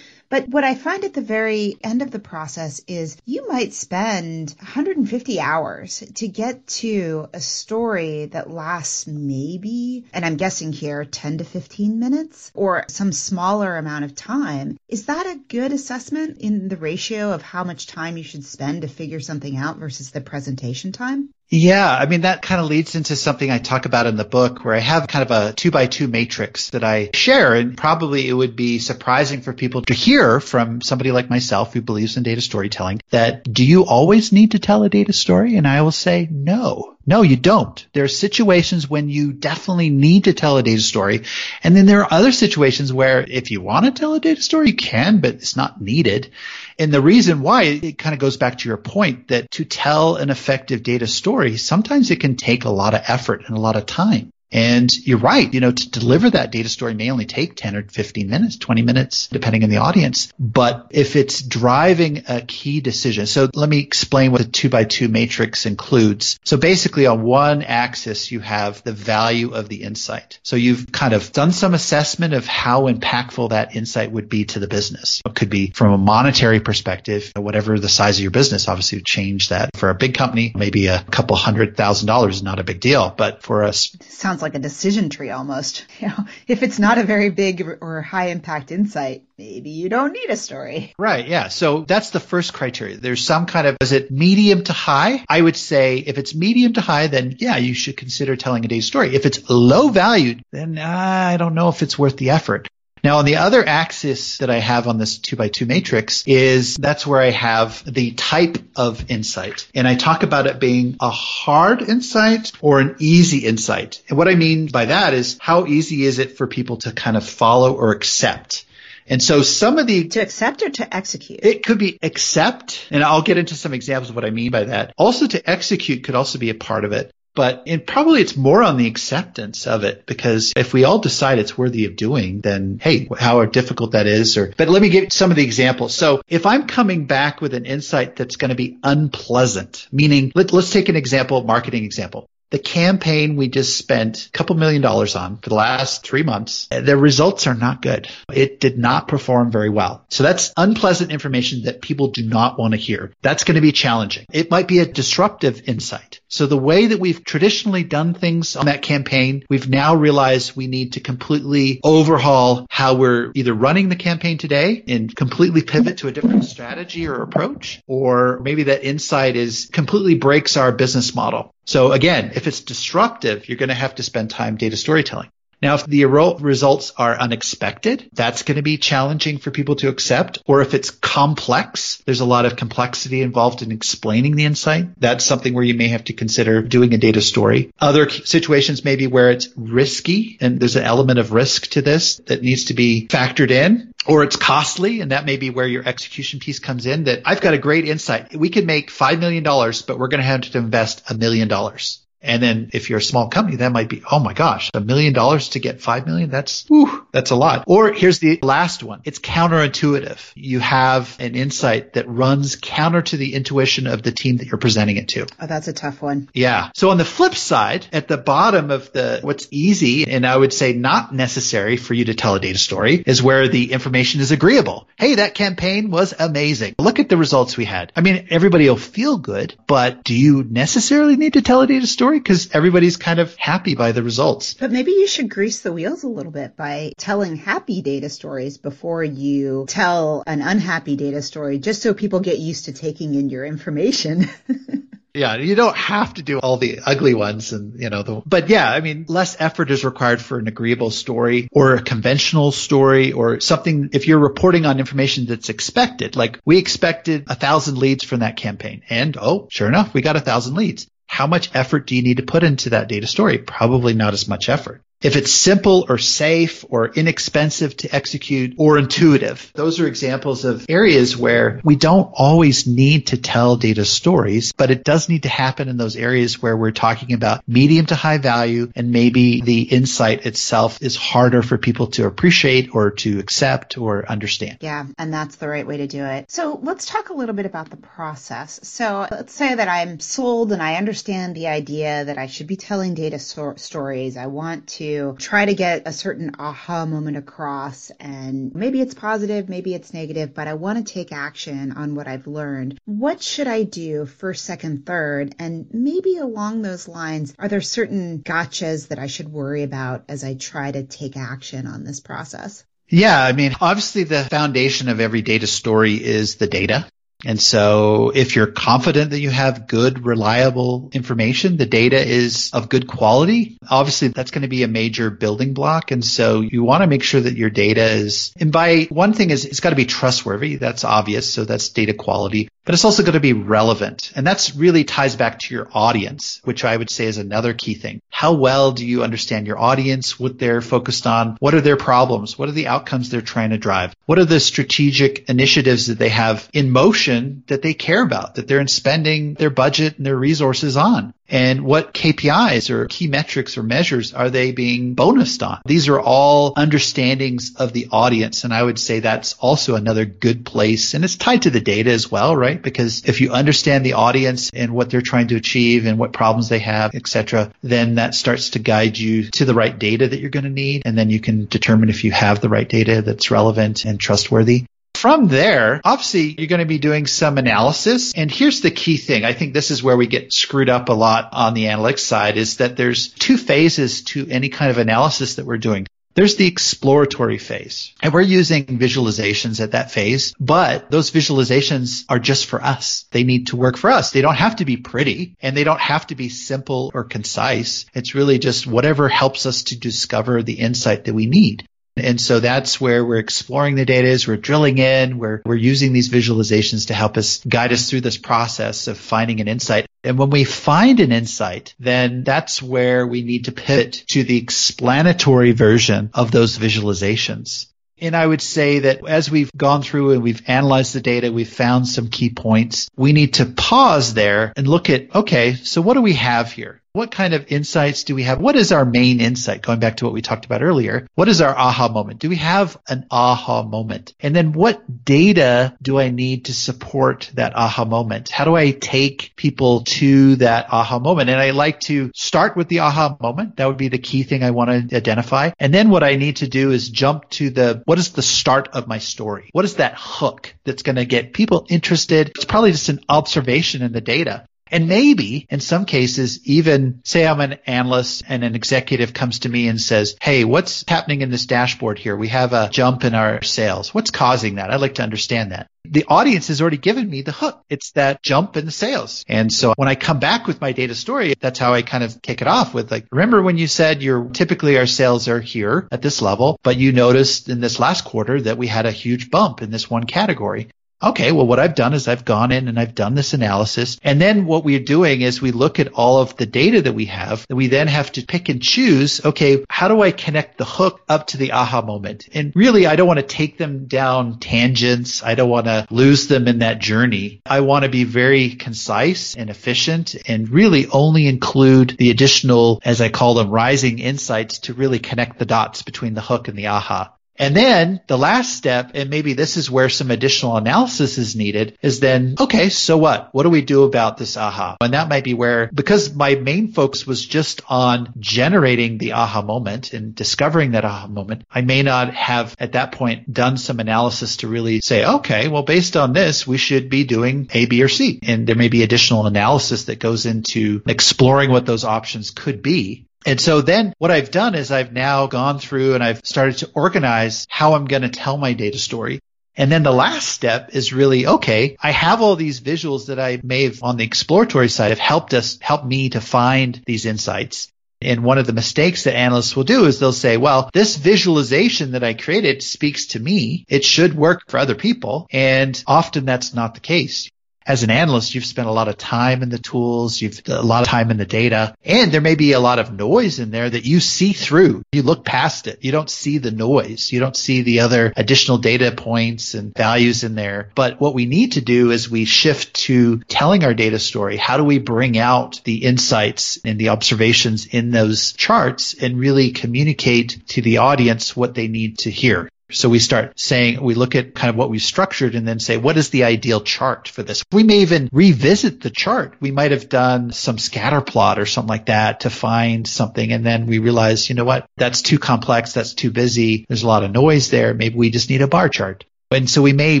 [0.30, 4.54] But what I find at the very end of the process is you might spend
[4.58, 11.38] 150 hours to get to a story that lasts maybe, and I'm guessing here, 10
[11.38, 14.76] to 15 minutes or some smaller amount of time.
[14.86, 18.82] Is that a good assessment in the ratio of how much time you should spend
[18.82, 21.30] to figure something out versus the presentation time?
[21.50, 24.64] Yeah, I mean, that kind of leads into something I talk about in the book
[24.64, 27.54] where I have kind of a two by two matrix that I share.
[27.54, 31.80] And probably it would be surprising for people to hear from somebody like myself who
[31.80, 35.56] believes in data storytelling that do you always need to tell a data story?
[35.56, 36.96] And I will say no.
[37.06, 37.86] No, you don't.
[37.94, 41.22] There are situations when you definitely need to tell a data story.
[41.64, 44.68] And then there are other situations where if you want to tell a data story,
[44.68, 46.30] you can, but it's not needed.
[46.78, 50.14] And the reason why it kind of goes back to your point that to tell
[50.16, 53.76] an effective data story, sometimes it can take a lot of effort and a lot
[53.76, 54.30] of time.
[54.50, 57.82] And you're right, you know, to deliver that data story may only take 10 or
[57.82, 60.32] 15 minutes, 20 minutes, depending on the audience.
[60.38, 64.84] But if it's driving a key decision, so let me explain what the two by
[64.84, 66.38] two matrix includes.
[66.44, 70.40] So basically on one axis, you have the value of the insight.
[70.42, 74.58] So you've kind of done some assessment of how impactful that insight would be to
[74.58, 75.20] the business.
[75.24, 79.50] It could be from a monetary perspective, whatever the size of your business, obviously change
[79.50, 79.76] that.
[79.76, 83.12] For a big company, maybe a couple hundred thousand dollars is not a big deal.
[83.16, 85.86] But for us, sounds sounds like a decision tree almost.
[85.98, 90.12] You know, if it's not a very big or high impact insight, maybe you don't
[90.12, 90.94] need a story.
[90.96, 91.26] Right.
[91.26, 91.48] Yeah.
[91.48, 92.96] So that's the first criteria.
[92.98, 95.24] There's some kind of, is it medium to high?
[95.28, 98.68] I would say if it's medium to high, then yeah, you should consider telling a
[98.68, 99.16] day's story.
[99.16, 100.86] If it's low valued, then uh,
[101.32, 102.68] I don't know if it's worth the effort.
[103.04, 106.76] Now on the other axis that I have on this two by two matrix is
[106.76, 109.68] that's where I have the type of insight.
[109.74, 114.02] And I talk about it being a hard insight or an easy insight.
[114.08, 117.16] And what I mean by that is how easy is it for people to kind
[117.16, 118.64] of follow or accept?
[119.08, 121.40] And so some of the to accept or to execute.
[121.42, 124.64] It could be accept, and I'll get into some examples of what I mean by
[124.64, 124.92] that.
[124.98, 128.64] Also to execute could also be a part of it but it, probably it's more
[128.64, 132.80] on the acceptance of it because if we all decide it's worthy of doing, then
[132.82, 134.36] hey, how difficult that is.
[134.36, 135.94] Or, but let me give some of the examples.
[135.94, 140.52] So if I'm coming back with an insight that's going to be unpleasant, meaning let,
[140.52, 145.16] let's take an example, marketing example the campaign we just spent a couple million dollars
[145.16, 148.08] on for the last three months, eh, the results are not good.
[148.32, 150.04] It did not perform very well.
[150.08, 153.12] So that's unpleasant information that people do not want to hear.
[153.22, 154.24] That's going to be challenging.
[154.32, 156.20] It might be a disruptive insight.
[156.28, 160.66] So the way that we've traditionally done things on that campaign, we've now realized we
[160.66, 166.08] need to completely overhaul how we're either running the campaign today and completely pivot to
[166.08, 171.54] a different strategy or approach, or maybe that insight is completely breaks our business model.
[171.64, 175.30] So again, if it's disruptive, you're going to have to spend time data storytelling.
[175.60, 180.42] Now, if the results are unexpected, that's going to be challenging for people to accept.
[180.46, 184.88] Or if it's complex, there's a lot of complexity involved in explaining the insight.
[185.00, 187.72] That's something where you may have to consider doing a data story.
[187.80, 192.42] Other situations maybe where it's risky and there's an element of risk to this that
[192.42, 196.40] needs to be factored in or it's costly and that may be where your execution
[196.40, 198.34] piece comes in that I've got a great insight.
[198.34, 202.00] We can make $5 million, but we're going to have to invest a million dollars.
[202.20, 205.12] And then if you're a small company, that might be, oh my gosh, a million
[205.12, 206.30] dollars to get five million.
[206.30, 207.64] That's, whew, that's a lot.
[207.66, 209.02] Or here's the last one.
[209.04, 210.32] It's counterintuitive.
[210.34, 214.58] You have an insight that runs counter to the intuition of the team that you're
[214.58, 215.26] presenting it to.
[215.40, 216.28] Oh, that's a tough one.
[216.34, 216.70] Yeah.
[216.74, 220.52] So on the flip side, at the bottom of the, what's easy and I would
[220.52, 224.32] say not necessary for you to tell a data story is where the information is
[224.32, 224.88] agreeable.
[224.96, 226.74] Hey, that campaign was amazing.
[226.78, 227.92] Look at the results we had.
[227.94, 231.86] I mean, everybody will feel good, but do you necessarily need to tell a data
[231.86, 232.07] story?
[232.08, 234.54] Story because everybody's kind of happy by the results.
[234.54, 238.56] But maybe you should grease the wheels a little bit by telling happy data stories
[238.56, 243.28] before you tell an unhappy data story, just so people get used to taking in
[243.28, 244.30] your information.
[245.14, 248.48] Yeah, you don't have to do all the ugly ones and, you know, the, but
[248.48, 253.12] yeah, I mean, less effort is required for an agreeable story or a conventional story
[253.12, 253.88] or something.
[253.94, 258.36] If you're reporting on information that's expected, like we expected a thousand leads from that
[258.36, 260.86] campaign and oh, sure enough, we got a thousand leads.
[261.18, 263.38] How much effort do you need to put into that data story?
[263.38, 264.84] Probably not as much effort.
[265.00, 269.52] If it's simple or safe or inexpensive to execute or intuitive.
[269.54, 274.72] Those are examples of areas where we don't always need to tell data stories, but
[274.72, 278.18] it does need to happen in those areas where we're talking about medium to high
[278.18, 283.78] value and maybe the insight itself is harder for people to appreciate or to accept
[283.78, 284.58] or understand.
[284.60, 286.28] Yeah, and that's the right way to do it.
[286.30, 288.58] So let's talk a little bit about the process.
[288.64, 292.56] So let's say that I'm sold and I understand the idea that I should be
[292.56, 294.16] telling data so- stories.
[294.16, 294.87] I want to
[295.18, 300.34] try to get a certain aha moment across and maybe it's positive, maybe it's negative,
[300.34, 302.78] but I want to take action on what I've learned.
[302.84, 305.34] What should I do first, second, third?
[305.38, 310.24] And maybe along those lines, are there certain gotchas that I should worry about as
[310.24, 312.64] I try to take action on this process?
[312.88, 316.86] Yeah, I mean, obviously the foundation of every data story is the data.
[317.24, 322.68] And so if you're confident that you have good, reliable information, the data is of
[322.68, 325.90] good quality, obviously that's going to be a major building block.
[325.90, 329.30] And so you want to make sure that your data is, and by one thing
[329.30, 330.56] is it's got to be trustworthy.
[330.56, 331.32] That's obvious.
[331.32, 334.12] So that's data quality but it's also going to be relevant.
[334.14, 337.72] And that's really ties back to your audience, which I would say is another key
[337.72, 338.02] thing.
[338.10, 341.38] How well do you understand your audience, what they're focused on?
[341.40, 342.38] What are their problems?
[342.38, 343.96] What are the outcomes they're trying to drive?
[344.04, 348.46] What are the strategic initiatives that they have in motion that they care about, that
[348.46, 351.14] they're spending their budget and their resources on?
[351.28, 355.60] And what KPIs or key metrics or measures are they being bonused on?
[355.66, 358.44] These are all understandings of the audience.
[358.44, 360.94] And I would say that's also another good place.
[360.94, 362.60] And it's tied to the data as well, right?
[362.60, 366.48] Because if you understand the audience and what they're trying to achieve and what problems
[366.48, 370.30] they have, etc., then that starts to guide you to the right data that you're
[370.30, 370.82] going to need.
[370.84, 374.64] And then you can determine if you have the right data that's relevant and trustworthy.
[374.98, 378.12] From there, obviously, you're going to be doing some analysis.
[378.16, 379.24] And here's the key thing.
[379.24, 382.36] I think this is where we get screwed up a lot on the analytics side
[382.36, 385.86] is that there's two phases to any kind of analysis that we're doing.
[386.16, 392.18] There's the exploratory phase and we're using visualizations at that phase, but those visualizations are
[392.18, 393.04] just for us.
[393.12, 394.10] They need to work for us.
[394.10, 397.86] They don't have to be pretty and they don't have to be simple or concise.
[397.94, 401.68] It's really just whatever helps us to discover the insight that we need.
[402.00, 405.92] And so that's where we're exploring the data is we're drilling in, we're, we're using
[405.92, 409.86] these visualizations to help us guide us through this process of finding an insight.
[410.04, 414.38] And when we find an insight, then that's where we need to pivot to the
[414.38, 417.66] explanatory version of those visualizations.
[418.00, 421.48] And I would say that as we've gone through and we've analyzed the data, we've
[421.48, 422.88] found some key points.
[422.96, 426.80] We need to pause there and look at, okay, so what do we have here?
[426.98, 428.40] What kind of insights do we have?
[428.40, 429.62] What is our main insight?
[429.62, 431.06] Going back to what we talked about earlier.
[431.14, 432.18] What is our aha moment?
[432.18, 434.14] Do we have an aha moment?
[434.18, 438.30] And then what data do I need to support that aha moment?
[438.30, 441.30] How do I take people to that aha moment?
[441.30, 443.58] And I like to start with the aha moment.
[443.58, 445.52] That would be the key thing I want to identify.
[445.60, 448.70] And then what I need to do is jump to the, what is the start
[448.72, 449.50] of my story?
[449.52, 452.32] What is that hook that's going to get people interested?
[452.34, 454.48] It's probably just an observation in the data.
[454.70, 459.48] And maybe in some cases, even say I'm an analyst and an executive comes to
[459.48, 462.16] me and says, Hey, what's happening in this dashboard here?
[462.16, 463.94] We have a jump in our sales.
[463.94, 464.70] What's causing that?
[464.70, 465.68] I'd like to understand that.
[465.84, 467.62] The audience has already given me the hook.
[467.70, 469.24] It's that jump in the sales.
[469.26, 472.20] And so when I come back with my data story, that's how I kind of
[472.20, 475.88] kick it off with like, remember when you said you're typically our sales are here
[475.90, 479.30] at this level, but you noticed in this last quarter that we had a huge
[479.30, 480.68] bump in this one category.
[481.00, 484.00] Okay, well, what I've done is I've gone in and I've done this analysis.
[484.02, 487.04] And then what we're doing is we look at all of the data that we
[487.04, 487.46] have.
[487.48, 491.00] And we then have to pick and choose, okay, how do I connect the hook
[491.08, 492.28] up to the aha moment?
[492.34, 495.22] And really, I don't want to take them down tangents.
[495.22, 497.42] I don't want to lose them in that journey.
[497.46, 503.00] I want to be very concise and efficient and really only include the additional, as
[503.00, 506.66] I call them, rising insights to really connect the dots between the hook and the
[506.66, 507.14] aha.
[507.38, 511.78] And then the last step, and maybe this is where some additional analysis is needed,
[511.82, 513.28] is then, okay, so what?
[513.32, 514.76] What do we do about this aha?
[514.80, 519.42] And that might be where, because my main focus was just on generating the aha
[519.42, 523.80] moment and discovering that aha moment, I may not have at that point done some
[523.80, 527.82] analysis to really say, okay, well, based on this, we should be doing A, B,
[527.82, 528.20] or C.
[528.22, 533.07] And there may be additional analysis that goes into exploring what those options could be.
[533.28, 536.70] And so then what I've done is I've now gone through and I've started to
[536.72, 539.20] organize how I'm going to tell my data story.
[539.54, 543.38] And then the last step is really, okay, I have all these visuals that I
[543.42, 547.70] may have on the exploratory side have helped us, help me to find these insights.
[548.00, 551.90] And one of the mistakes that analysts will do is they'll say, well, this visualization
[551.90, 553.66] that I created speaks to me.
[553.68, 555.26] It should work for other people.
[555.30, 557.28] And often that's not the case.
[557.68, 560.82] As an analyst, you've spent a lot of time in the tools, you've a lot
[560.82, 563.68] of time in the data, and there may be a lot of noise in there
[563.68, 564.82] that you see through.
[564.90, 565.84] You look past it.
[565.84, 567.12] You don't see the noise.
[567.12, 570.70] You don't see the other additional data points and values in there.
[570.74, 574.38] But what we need to do is we shift to telling our data story.
[574.38, 579.50] How do we bring out the insights and the observations in those charts and really
[579.50, 582.48] communicate to the audience what they need to hear?
[582.70, 585.78] So we start saying, we look at kind of what we've structured and then say,
[585.78, 587.42] what is the ideal chart for this?
[587.50, 589.36] We may even revisit the chart.
[589.40, 593.32] We might have done some scatter plot or something like that to find something.
[593.32, 594.68] And then we realize, you know what?
[594.76, 595.72] That's too complex.
[595.72, 596.66] That's too busy.
[596.68, 597.72] There's a lot of noise there.
[597.72, 599.04] Maybe we just need a bar chart.
[599.30, 600.00] And so we may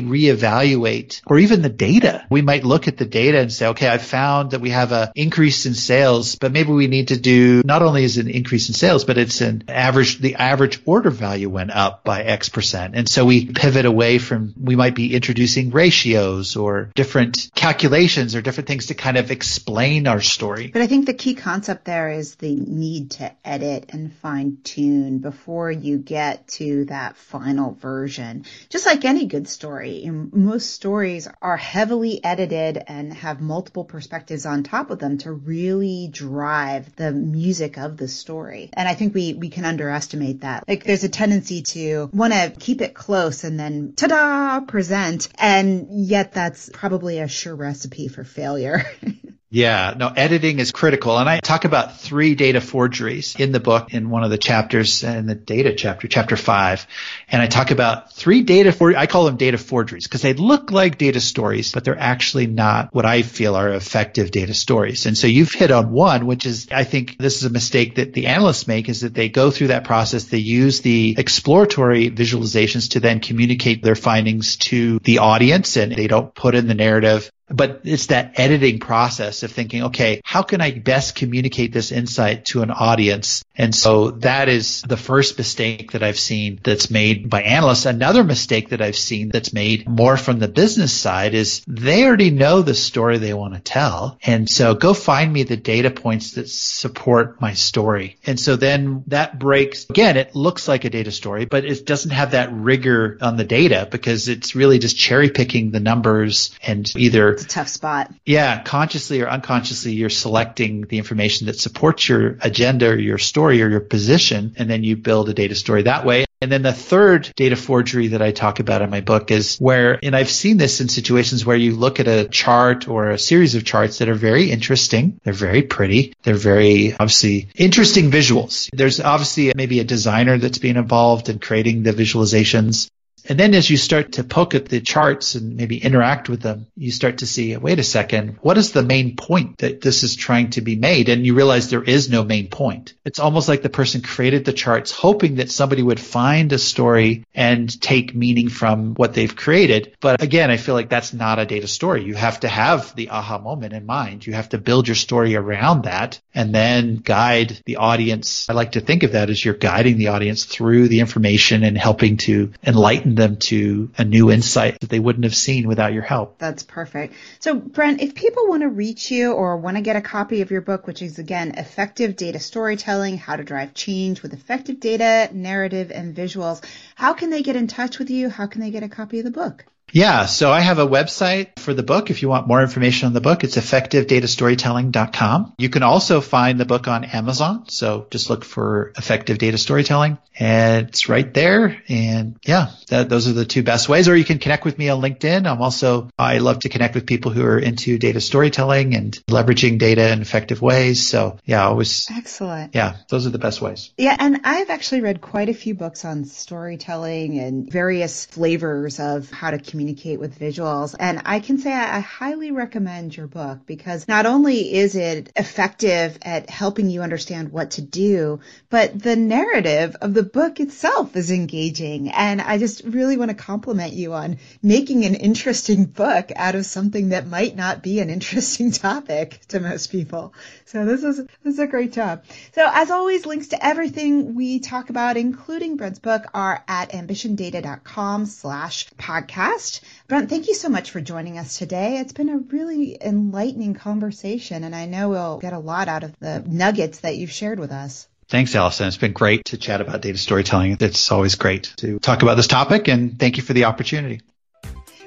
[0.00, 2.26] reevaluate or even the data.
[2.30, 5.08] We might look at the data and say, okay, I found that we have an
[5.14, 8.74] increase in sales, but maybe we need to do not only is an increase in
[8.74, 12.94] sales, but it's an average, the average order value went up by X percent.
[12.96, 18.40] And so we pivot away from, we might be introducing ratios or different calculations or
[18.40, 20.68] different things to kind of explain our story.
[20.68, 25.18] But I think the key concept there is the need to edit and fine tune
[25.18, 28.46] before you get to that final version.
[28.70, 30.08] Just like any any good story.
[30.08, 36.08] Most stories are heavily edited and have multiple perspectives on top of them to really
[36.08, 38.70] drive the music of the story.
[38.72, 40.68] And I think we, we can underestimate that.
[40.68, 45.28] Like there's a tendency to want to keep it close and then ta-da, present.
[45.36, 48.84] And yet that's probably a sure recipe for failure.
[49.50, 51.16] Yeah, no, editing is critical.
[51.16, 55.02] And I talk about three data forgeries in the book in one of the chapters
[55.02, 56.86] in the data chapter, chapter five.
[57.30, 60.70] And I talk about three data for, I call them data forgeries because they look
[60.70, 65.06] like data stories, but they're actually not what I feel are effective data stories.
[65.06, 68.12] And so you've hit on one, which is, I think this is a mistake that
[68.12, 70.24] the analysts make is that they go through that process.
[70.24, 76.06] They use the exploratory visualizations to then communicate their findings to the audience and they
[76.06, 80.60] don't put in the narrative but it's that editing process of thinking, okay, how can
[80.60, 83.44] I best communicate this insight to an audience?
[83.56, 87.86] And so that is the first mistake that I've seen that's made by analysts.
[87.86, 92.30] Another mistake that I've seen that's made more from the business side is they already
[92.30, 94.18] know the story they want to tell.
[94.22, 98.18] And so go find me the data points that support my story.
[98.26, 102.10] And so then that breaks, again, it looks like a data story, but it doesn't
[102.10, 106.90] have that rigor on the data because it's really just cherry picking the numbers and
[106.96, 108.12] either it's a tough spot.
[108.26, 113.62] Yeah, consciously or unconsciously, you're selecting the information that supports your agenda or your story
[113.62, 116.24] or your position, and then you build a data story that way.
[116.40, 119.98] And then the third data forgery that I talk about in my book is where,
[120.02, 123.56] and I've seen this in situations where you look at a chart or a series
[123.56, 125.20] of charts that are very interesting.
[125.24, 126.14] They're very pretty.
[126.22, 128.68] They're very obviously interesting visuals.
[128.72, 132.88] There's obviously maybe a designer that's being involved in creating the visualizations.
[133.28, 136.66] And then as you start to poke at the charts and maybe interact with them,
[136.76, 140.16] you start to see, wait a second, what is the main point that this is
[140.16, 141.10] trying to be made?
[141.10, 142.94] And you realize there is no main point.
[143.04, 147.26] It's almost like the person created the charts hoping that somebody would find a story
[147.34, 149.96] and take meaning from what they've created.
[150.00, 152.04] But again, I feel like that's not a data story.
[152.04, 154.26] You have to have the aha moment in mind.
[154.26, 158.48] You have to build your story around that and then guide the audience.
[158.48, 161.76] I like to think of that as you're guiding the audience through the information and
[161.76, 166.02] helping to enlighten them to a new insight that they wouldn't have seen without your
[166.02, 166.38] help.
[166.38, 167.14] That's perfect.
[167.40, 170.50] So, Brent, if people want to reach you or want to get a copy of
[170.50, 175.28] your book, which is again, Effective Data Storytelling, How to Drive Change with Effective Data,
[175.32, 176.64] Narrative, and Visuals,
[176.94, 178.30] how can they get in touch with you?
[178.30, 179.64] How can they get a copy of the book?
[179.92, 182.10] Yeah, so I have a website for the book.
[182.10, 185.54] If you want more information on the book, it's effectivedatastorytelling.com.
[185.58, 187.68] You can also find the book on Amazon.
[187.68, 191.82] So just look for effective data storytelling and it's right there.
[191.88, 194.08] And yeah, that, those are the two best ways.
[194.08, 195.50] Or you can connect with me on LinkedIn.
[195.50, 199.78] I'm also, I love to connect with people who are into data storytelling and leveraging
[199.78, 201.08] data in effective ways.
[201.08, 202.06] So yeah, always.
[202.10, 202.74] Excellent.
[202.74, 203.90] Yeah, those are the best ways.
[203.96, 204.16] Yeah.
[204.18, 209.50] And I've actually read quite a few books on storytelling and various flavors of how
[209.50, 210.96] to communicate communicate with visuals.
[210.98, 215.30] And I can say I, I highly recommend your book because not only is it
[215.36, 221.14] effective at helping you understand what to do, but the narrative of the book itself
[221.14, 222.10] is engaging.
[222.10, 226.66] And I just really want to compliment you on making an interesting book out of
[226.66, 230.34] something that might not be an interesting topic to most people.
[230.64, 232.24] So this is this is a great job.
[232.52, 238.26] So as always, links to everything we talk about, including Brent's book, are at ambitiondata.com
[238.26, 239.80] slash podcast podcast.
[240.08, 241.98] Brent, thank you so much for joining us today.
[241.98, 246.18] It's been a really enlightening conversation, and I know we'll get a lot out of
[246.18, 248.08] the nuggets that you've shared with us.
[248.28, 248.88] Thanks, Allison.
[248.88, 250.76] It's been great to chat about data storytelling.
[250.80, 254.20] It's always great to talk about this topic, and thank you for the opportunity.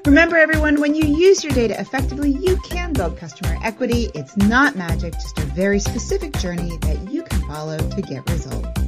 [0.05, 4.09] Remember, everyone, when you use your data effectively, you can build customer equity.
[4.15, 8.81] It's not magic, just a very specific journey that you can follow to get results.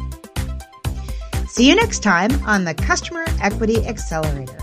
[1.49, 4.57] See you next time on the Customer Equity Accelerator.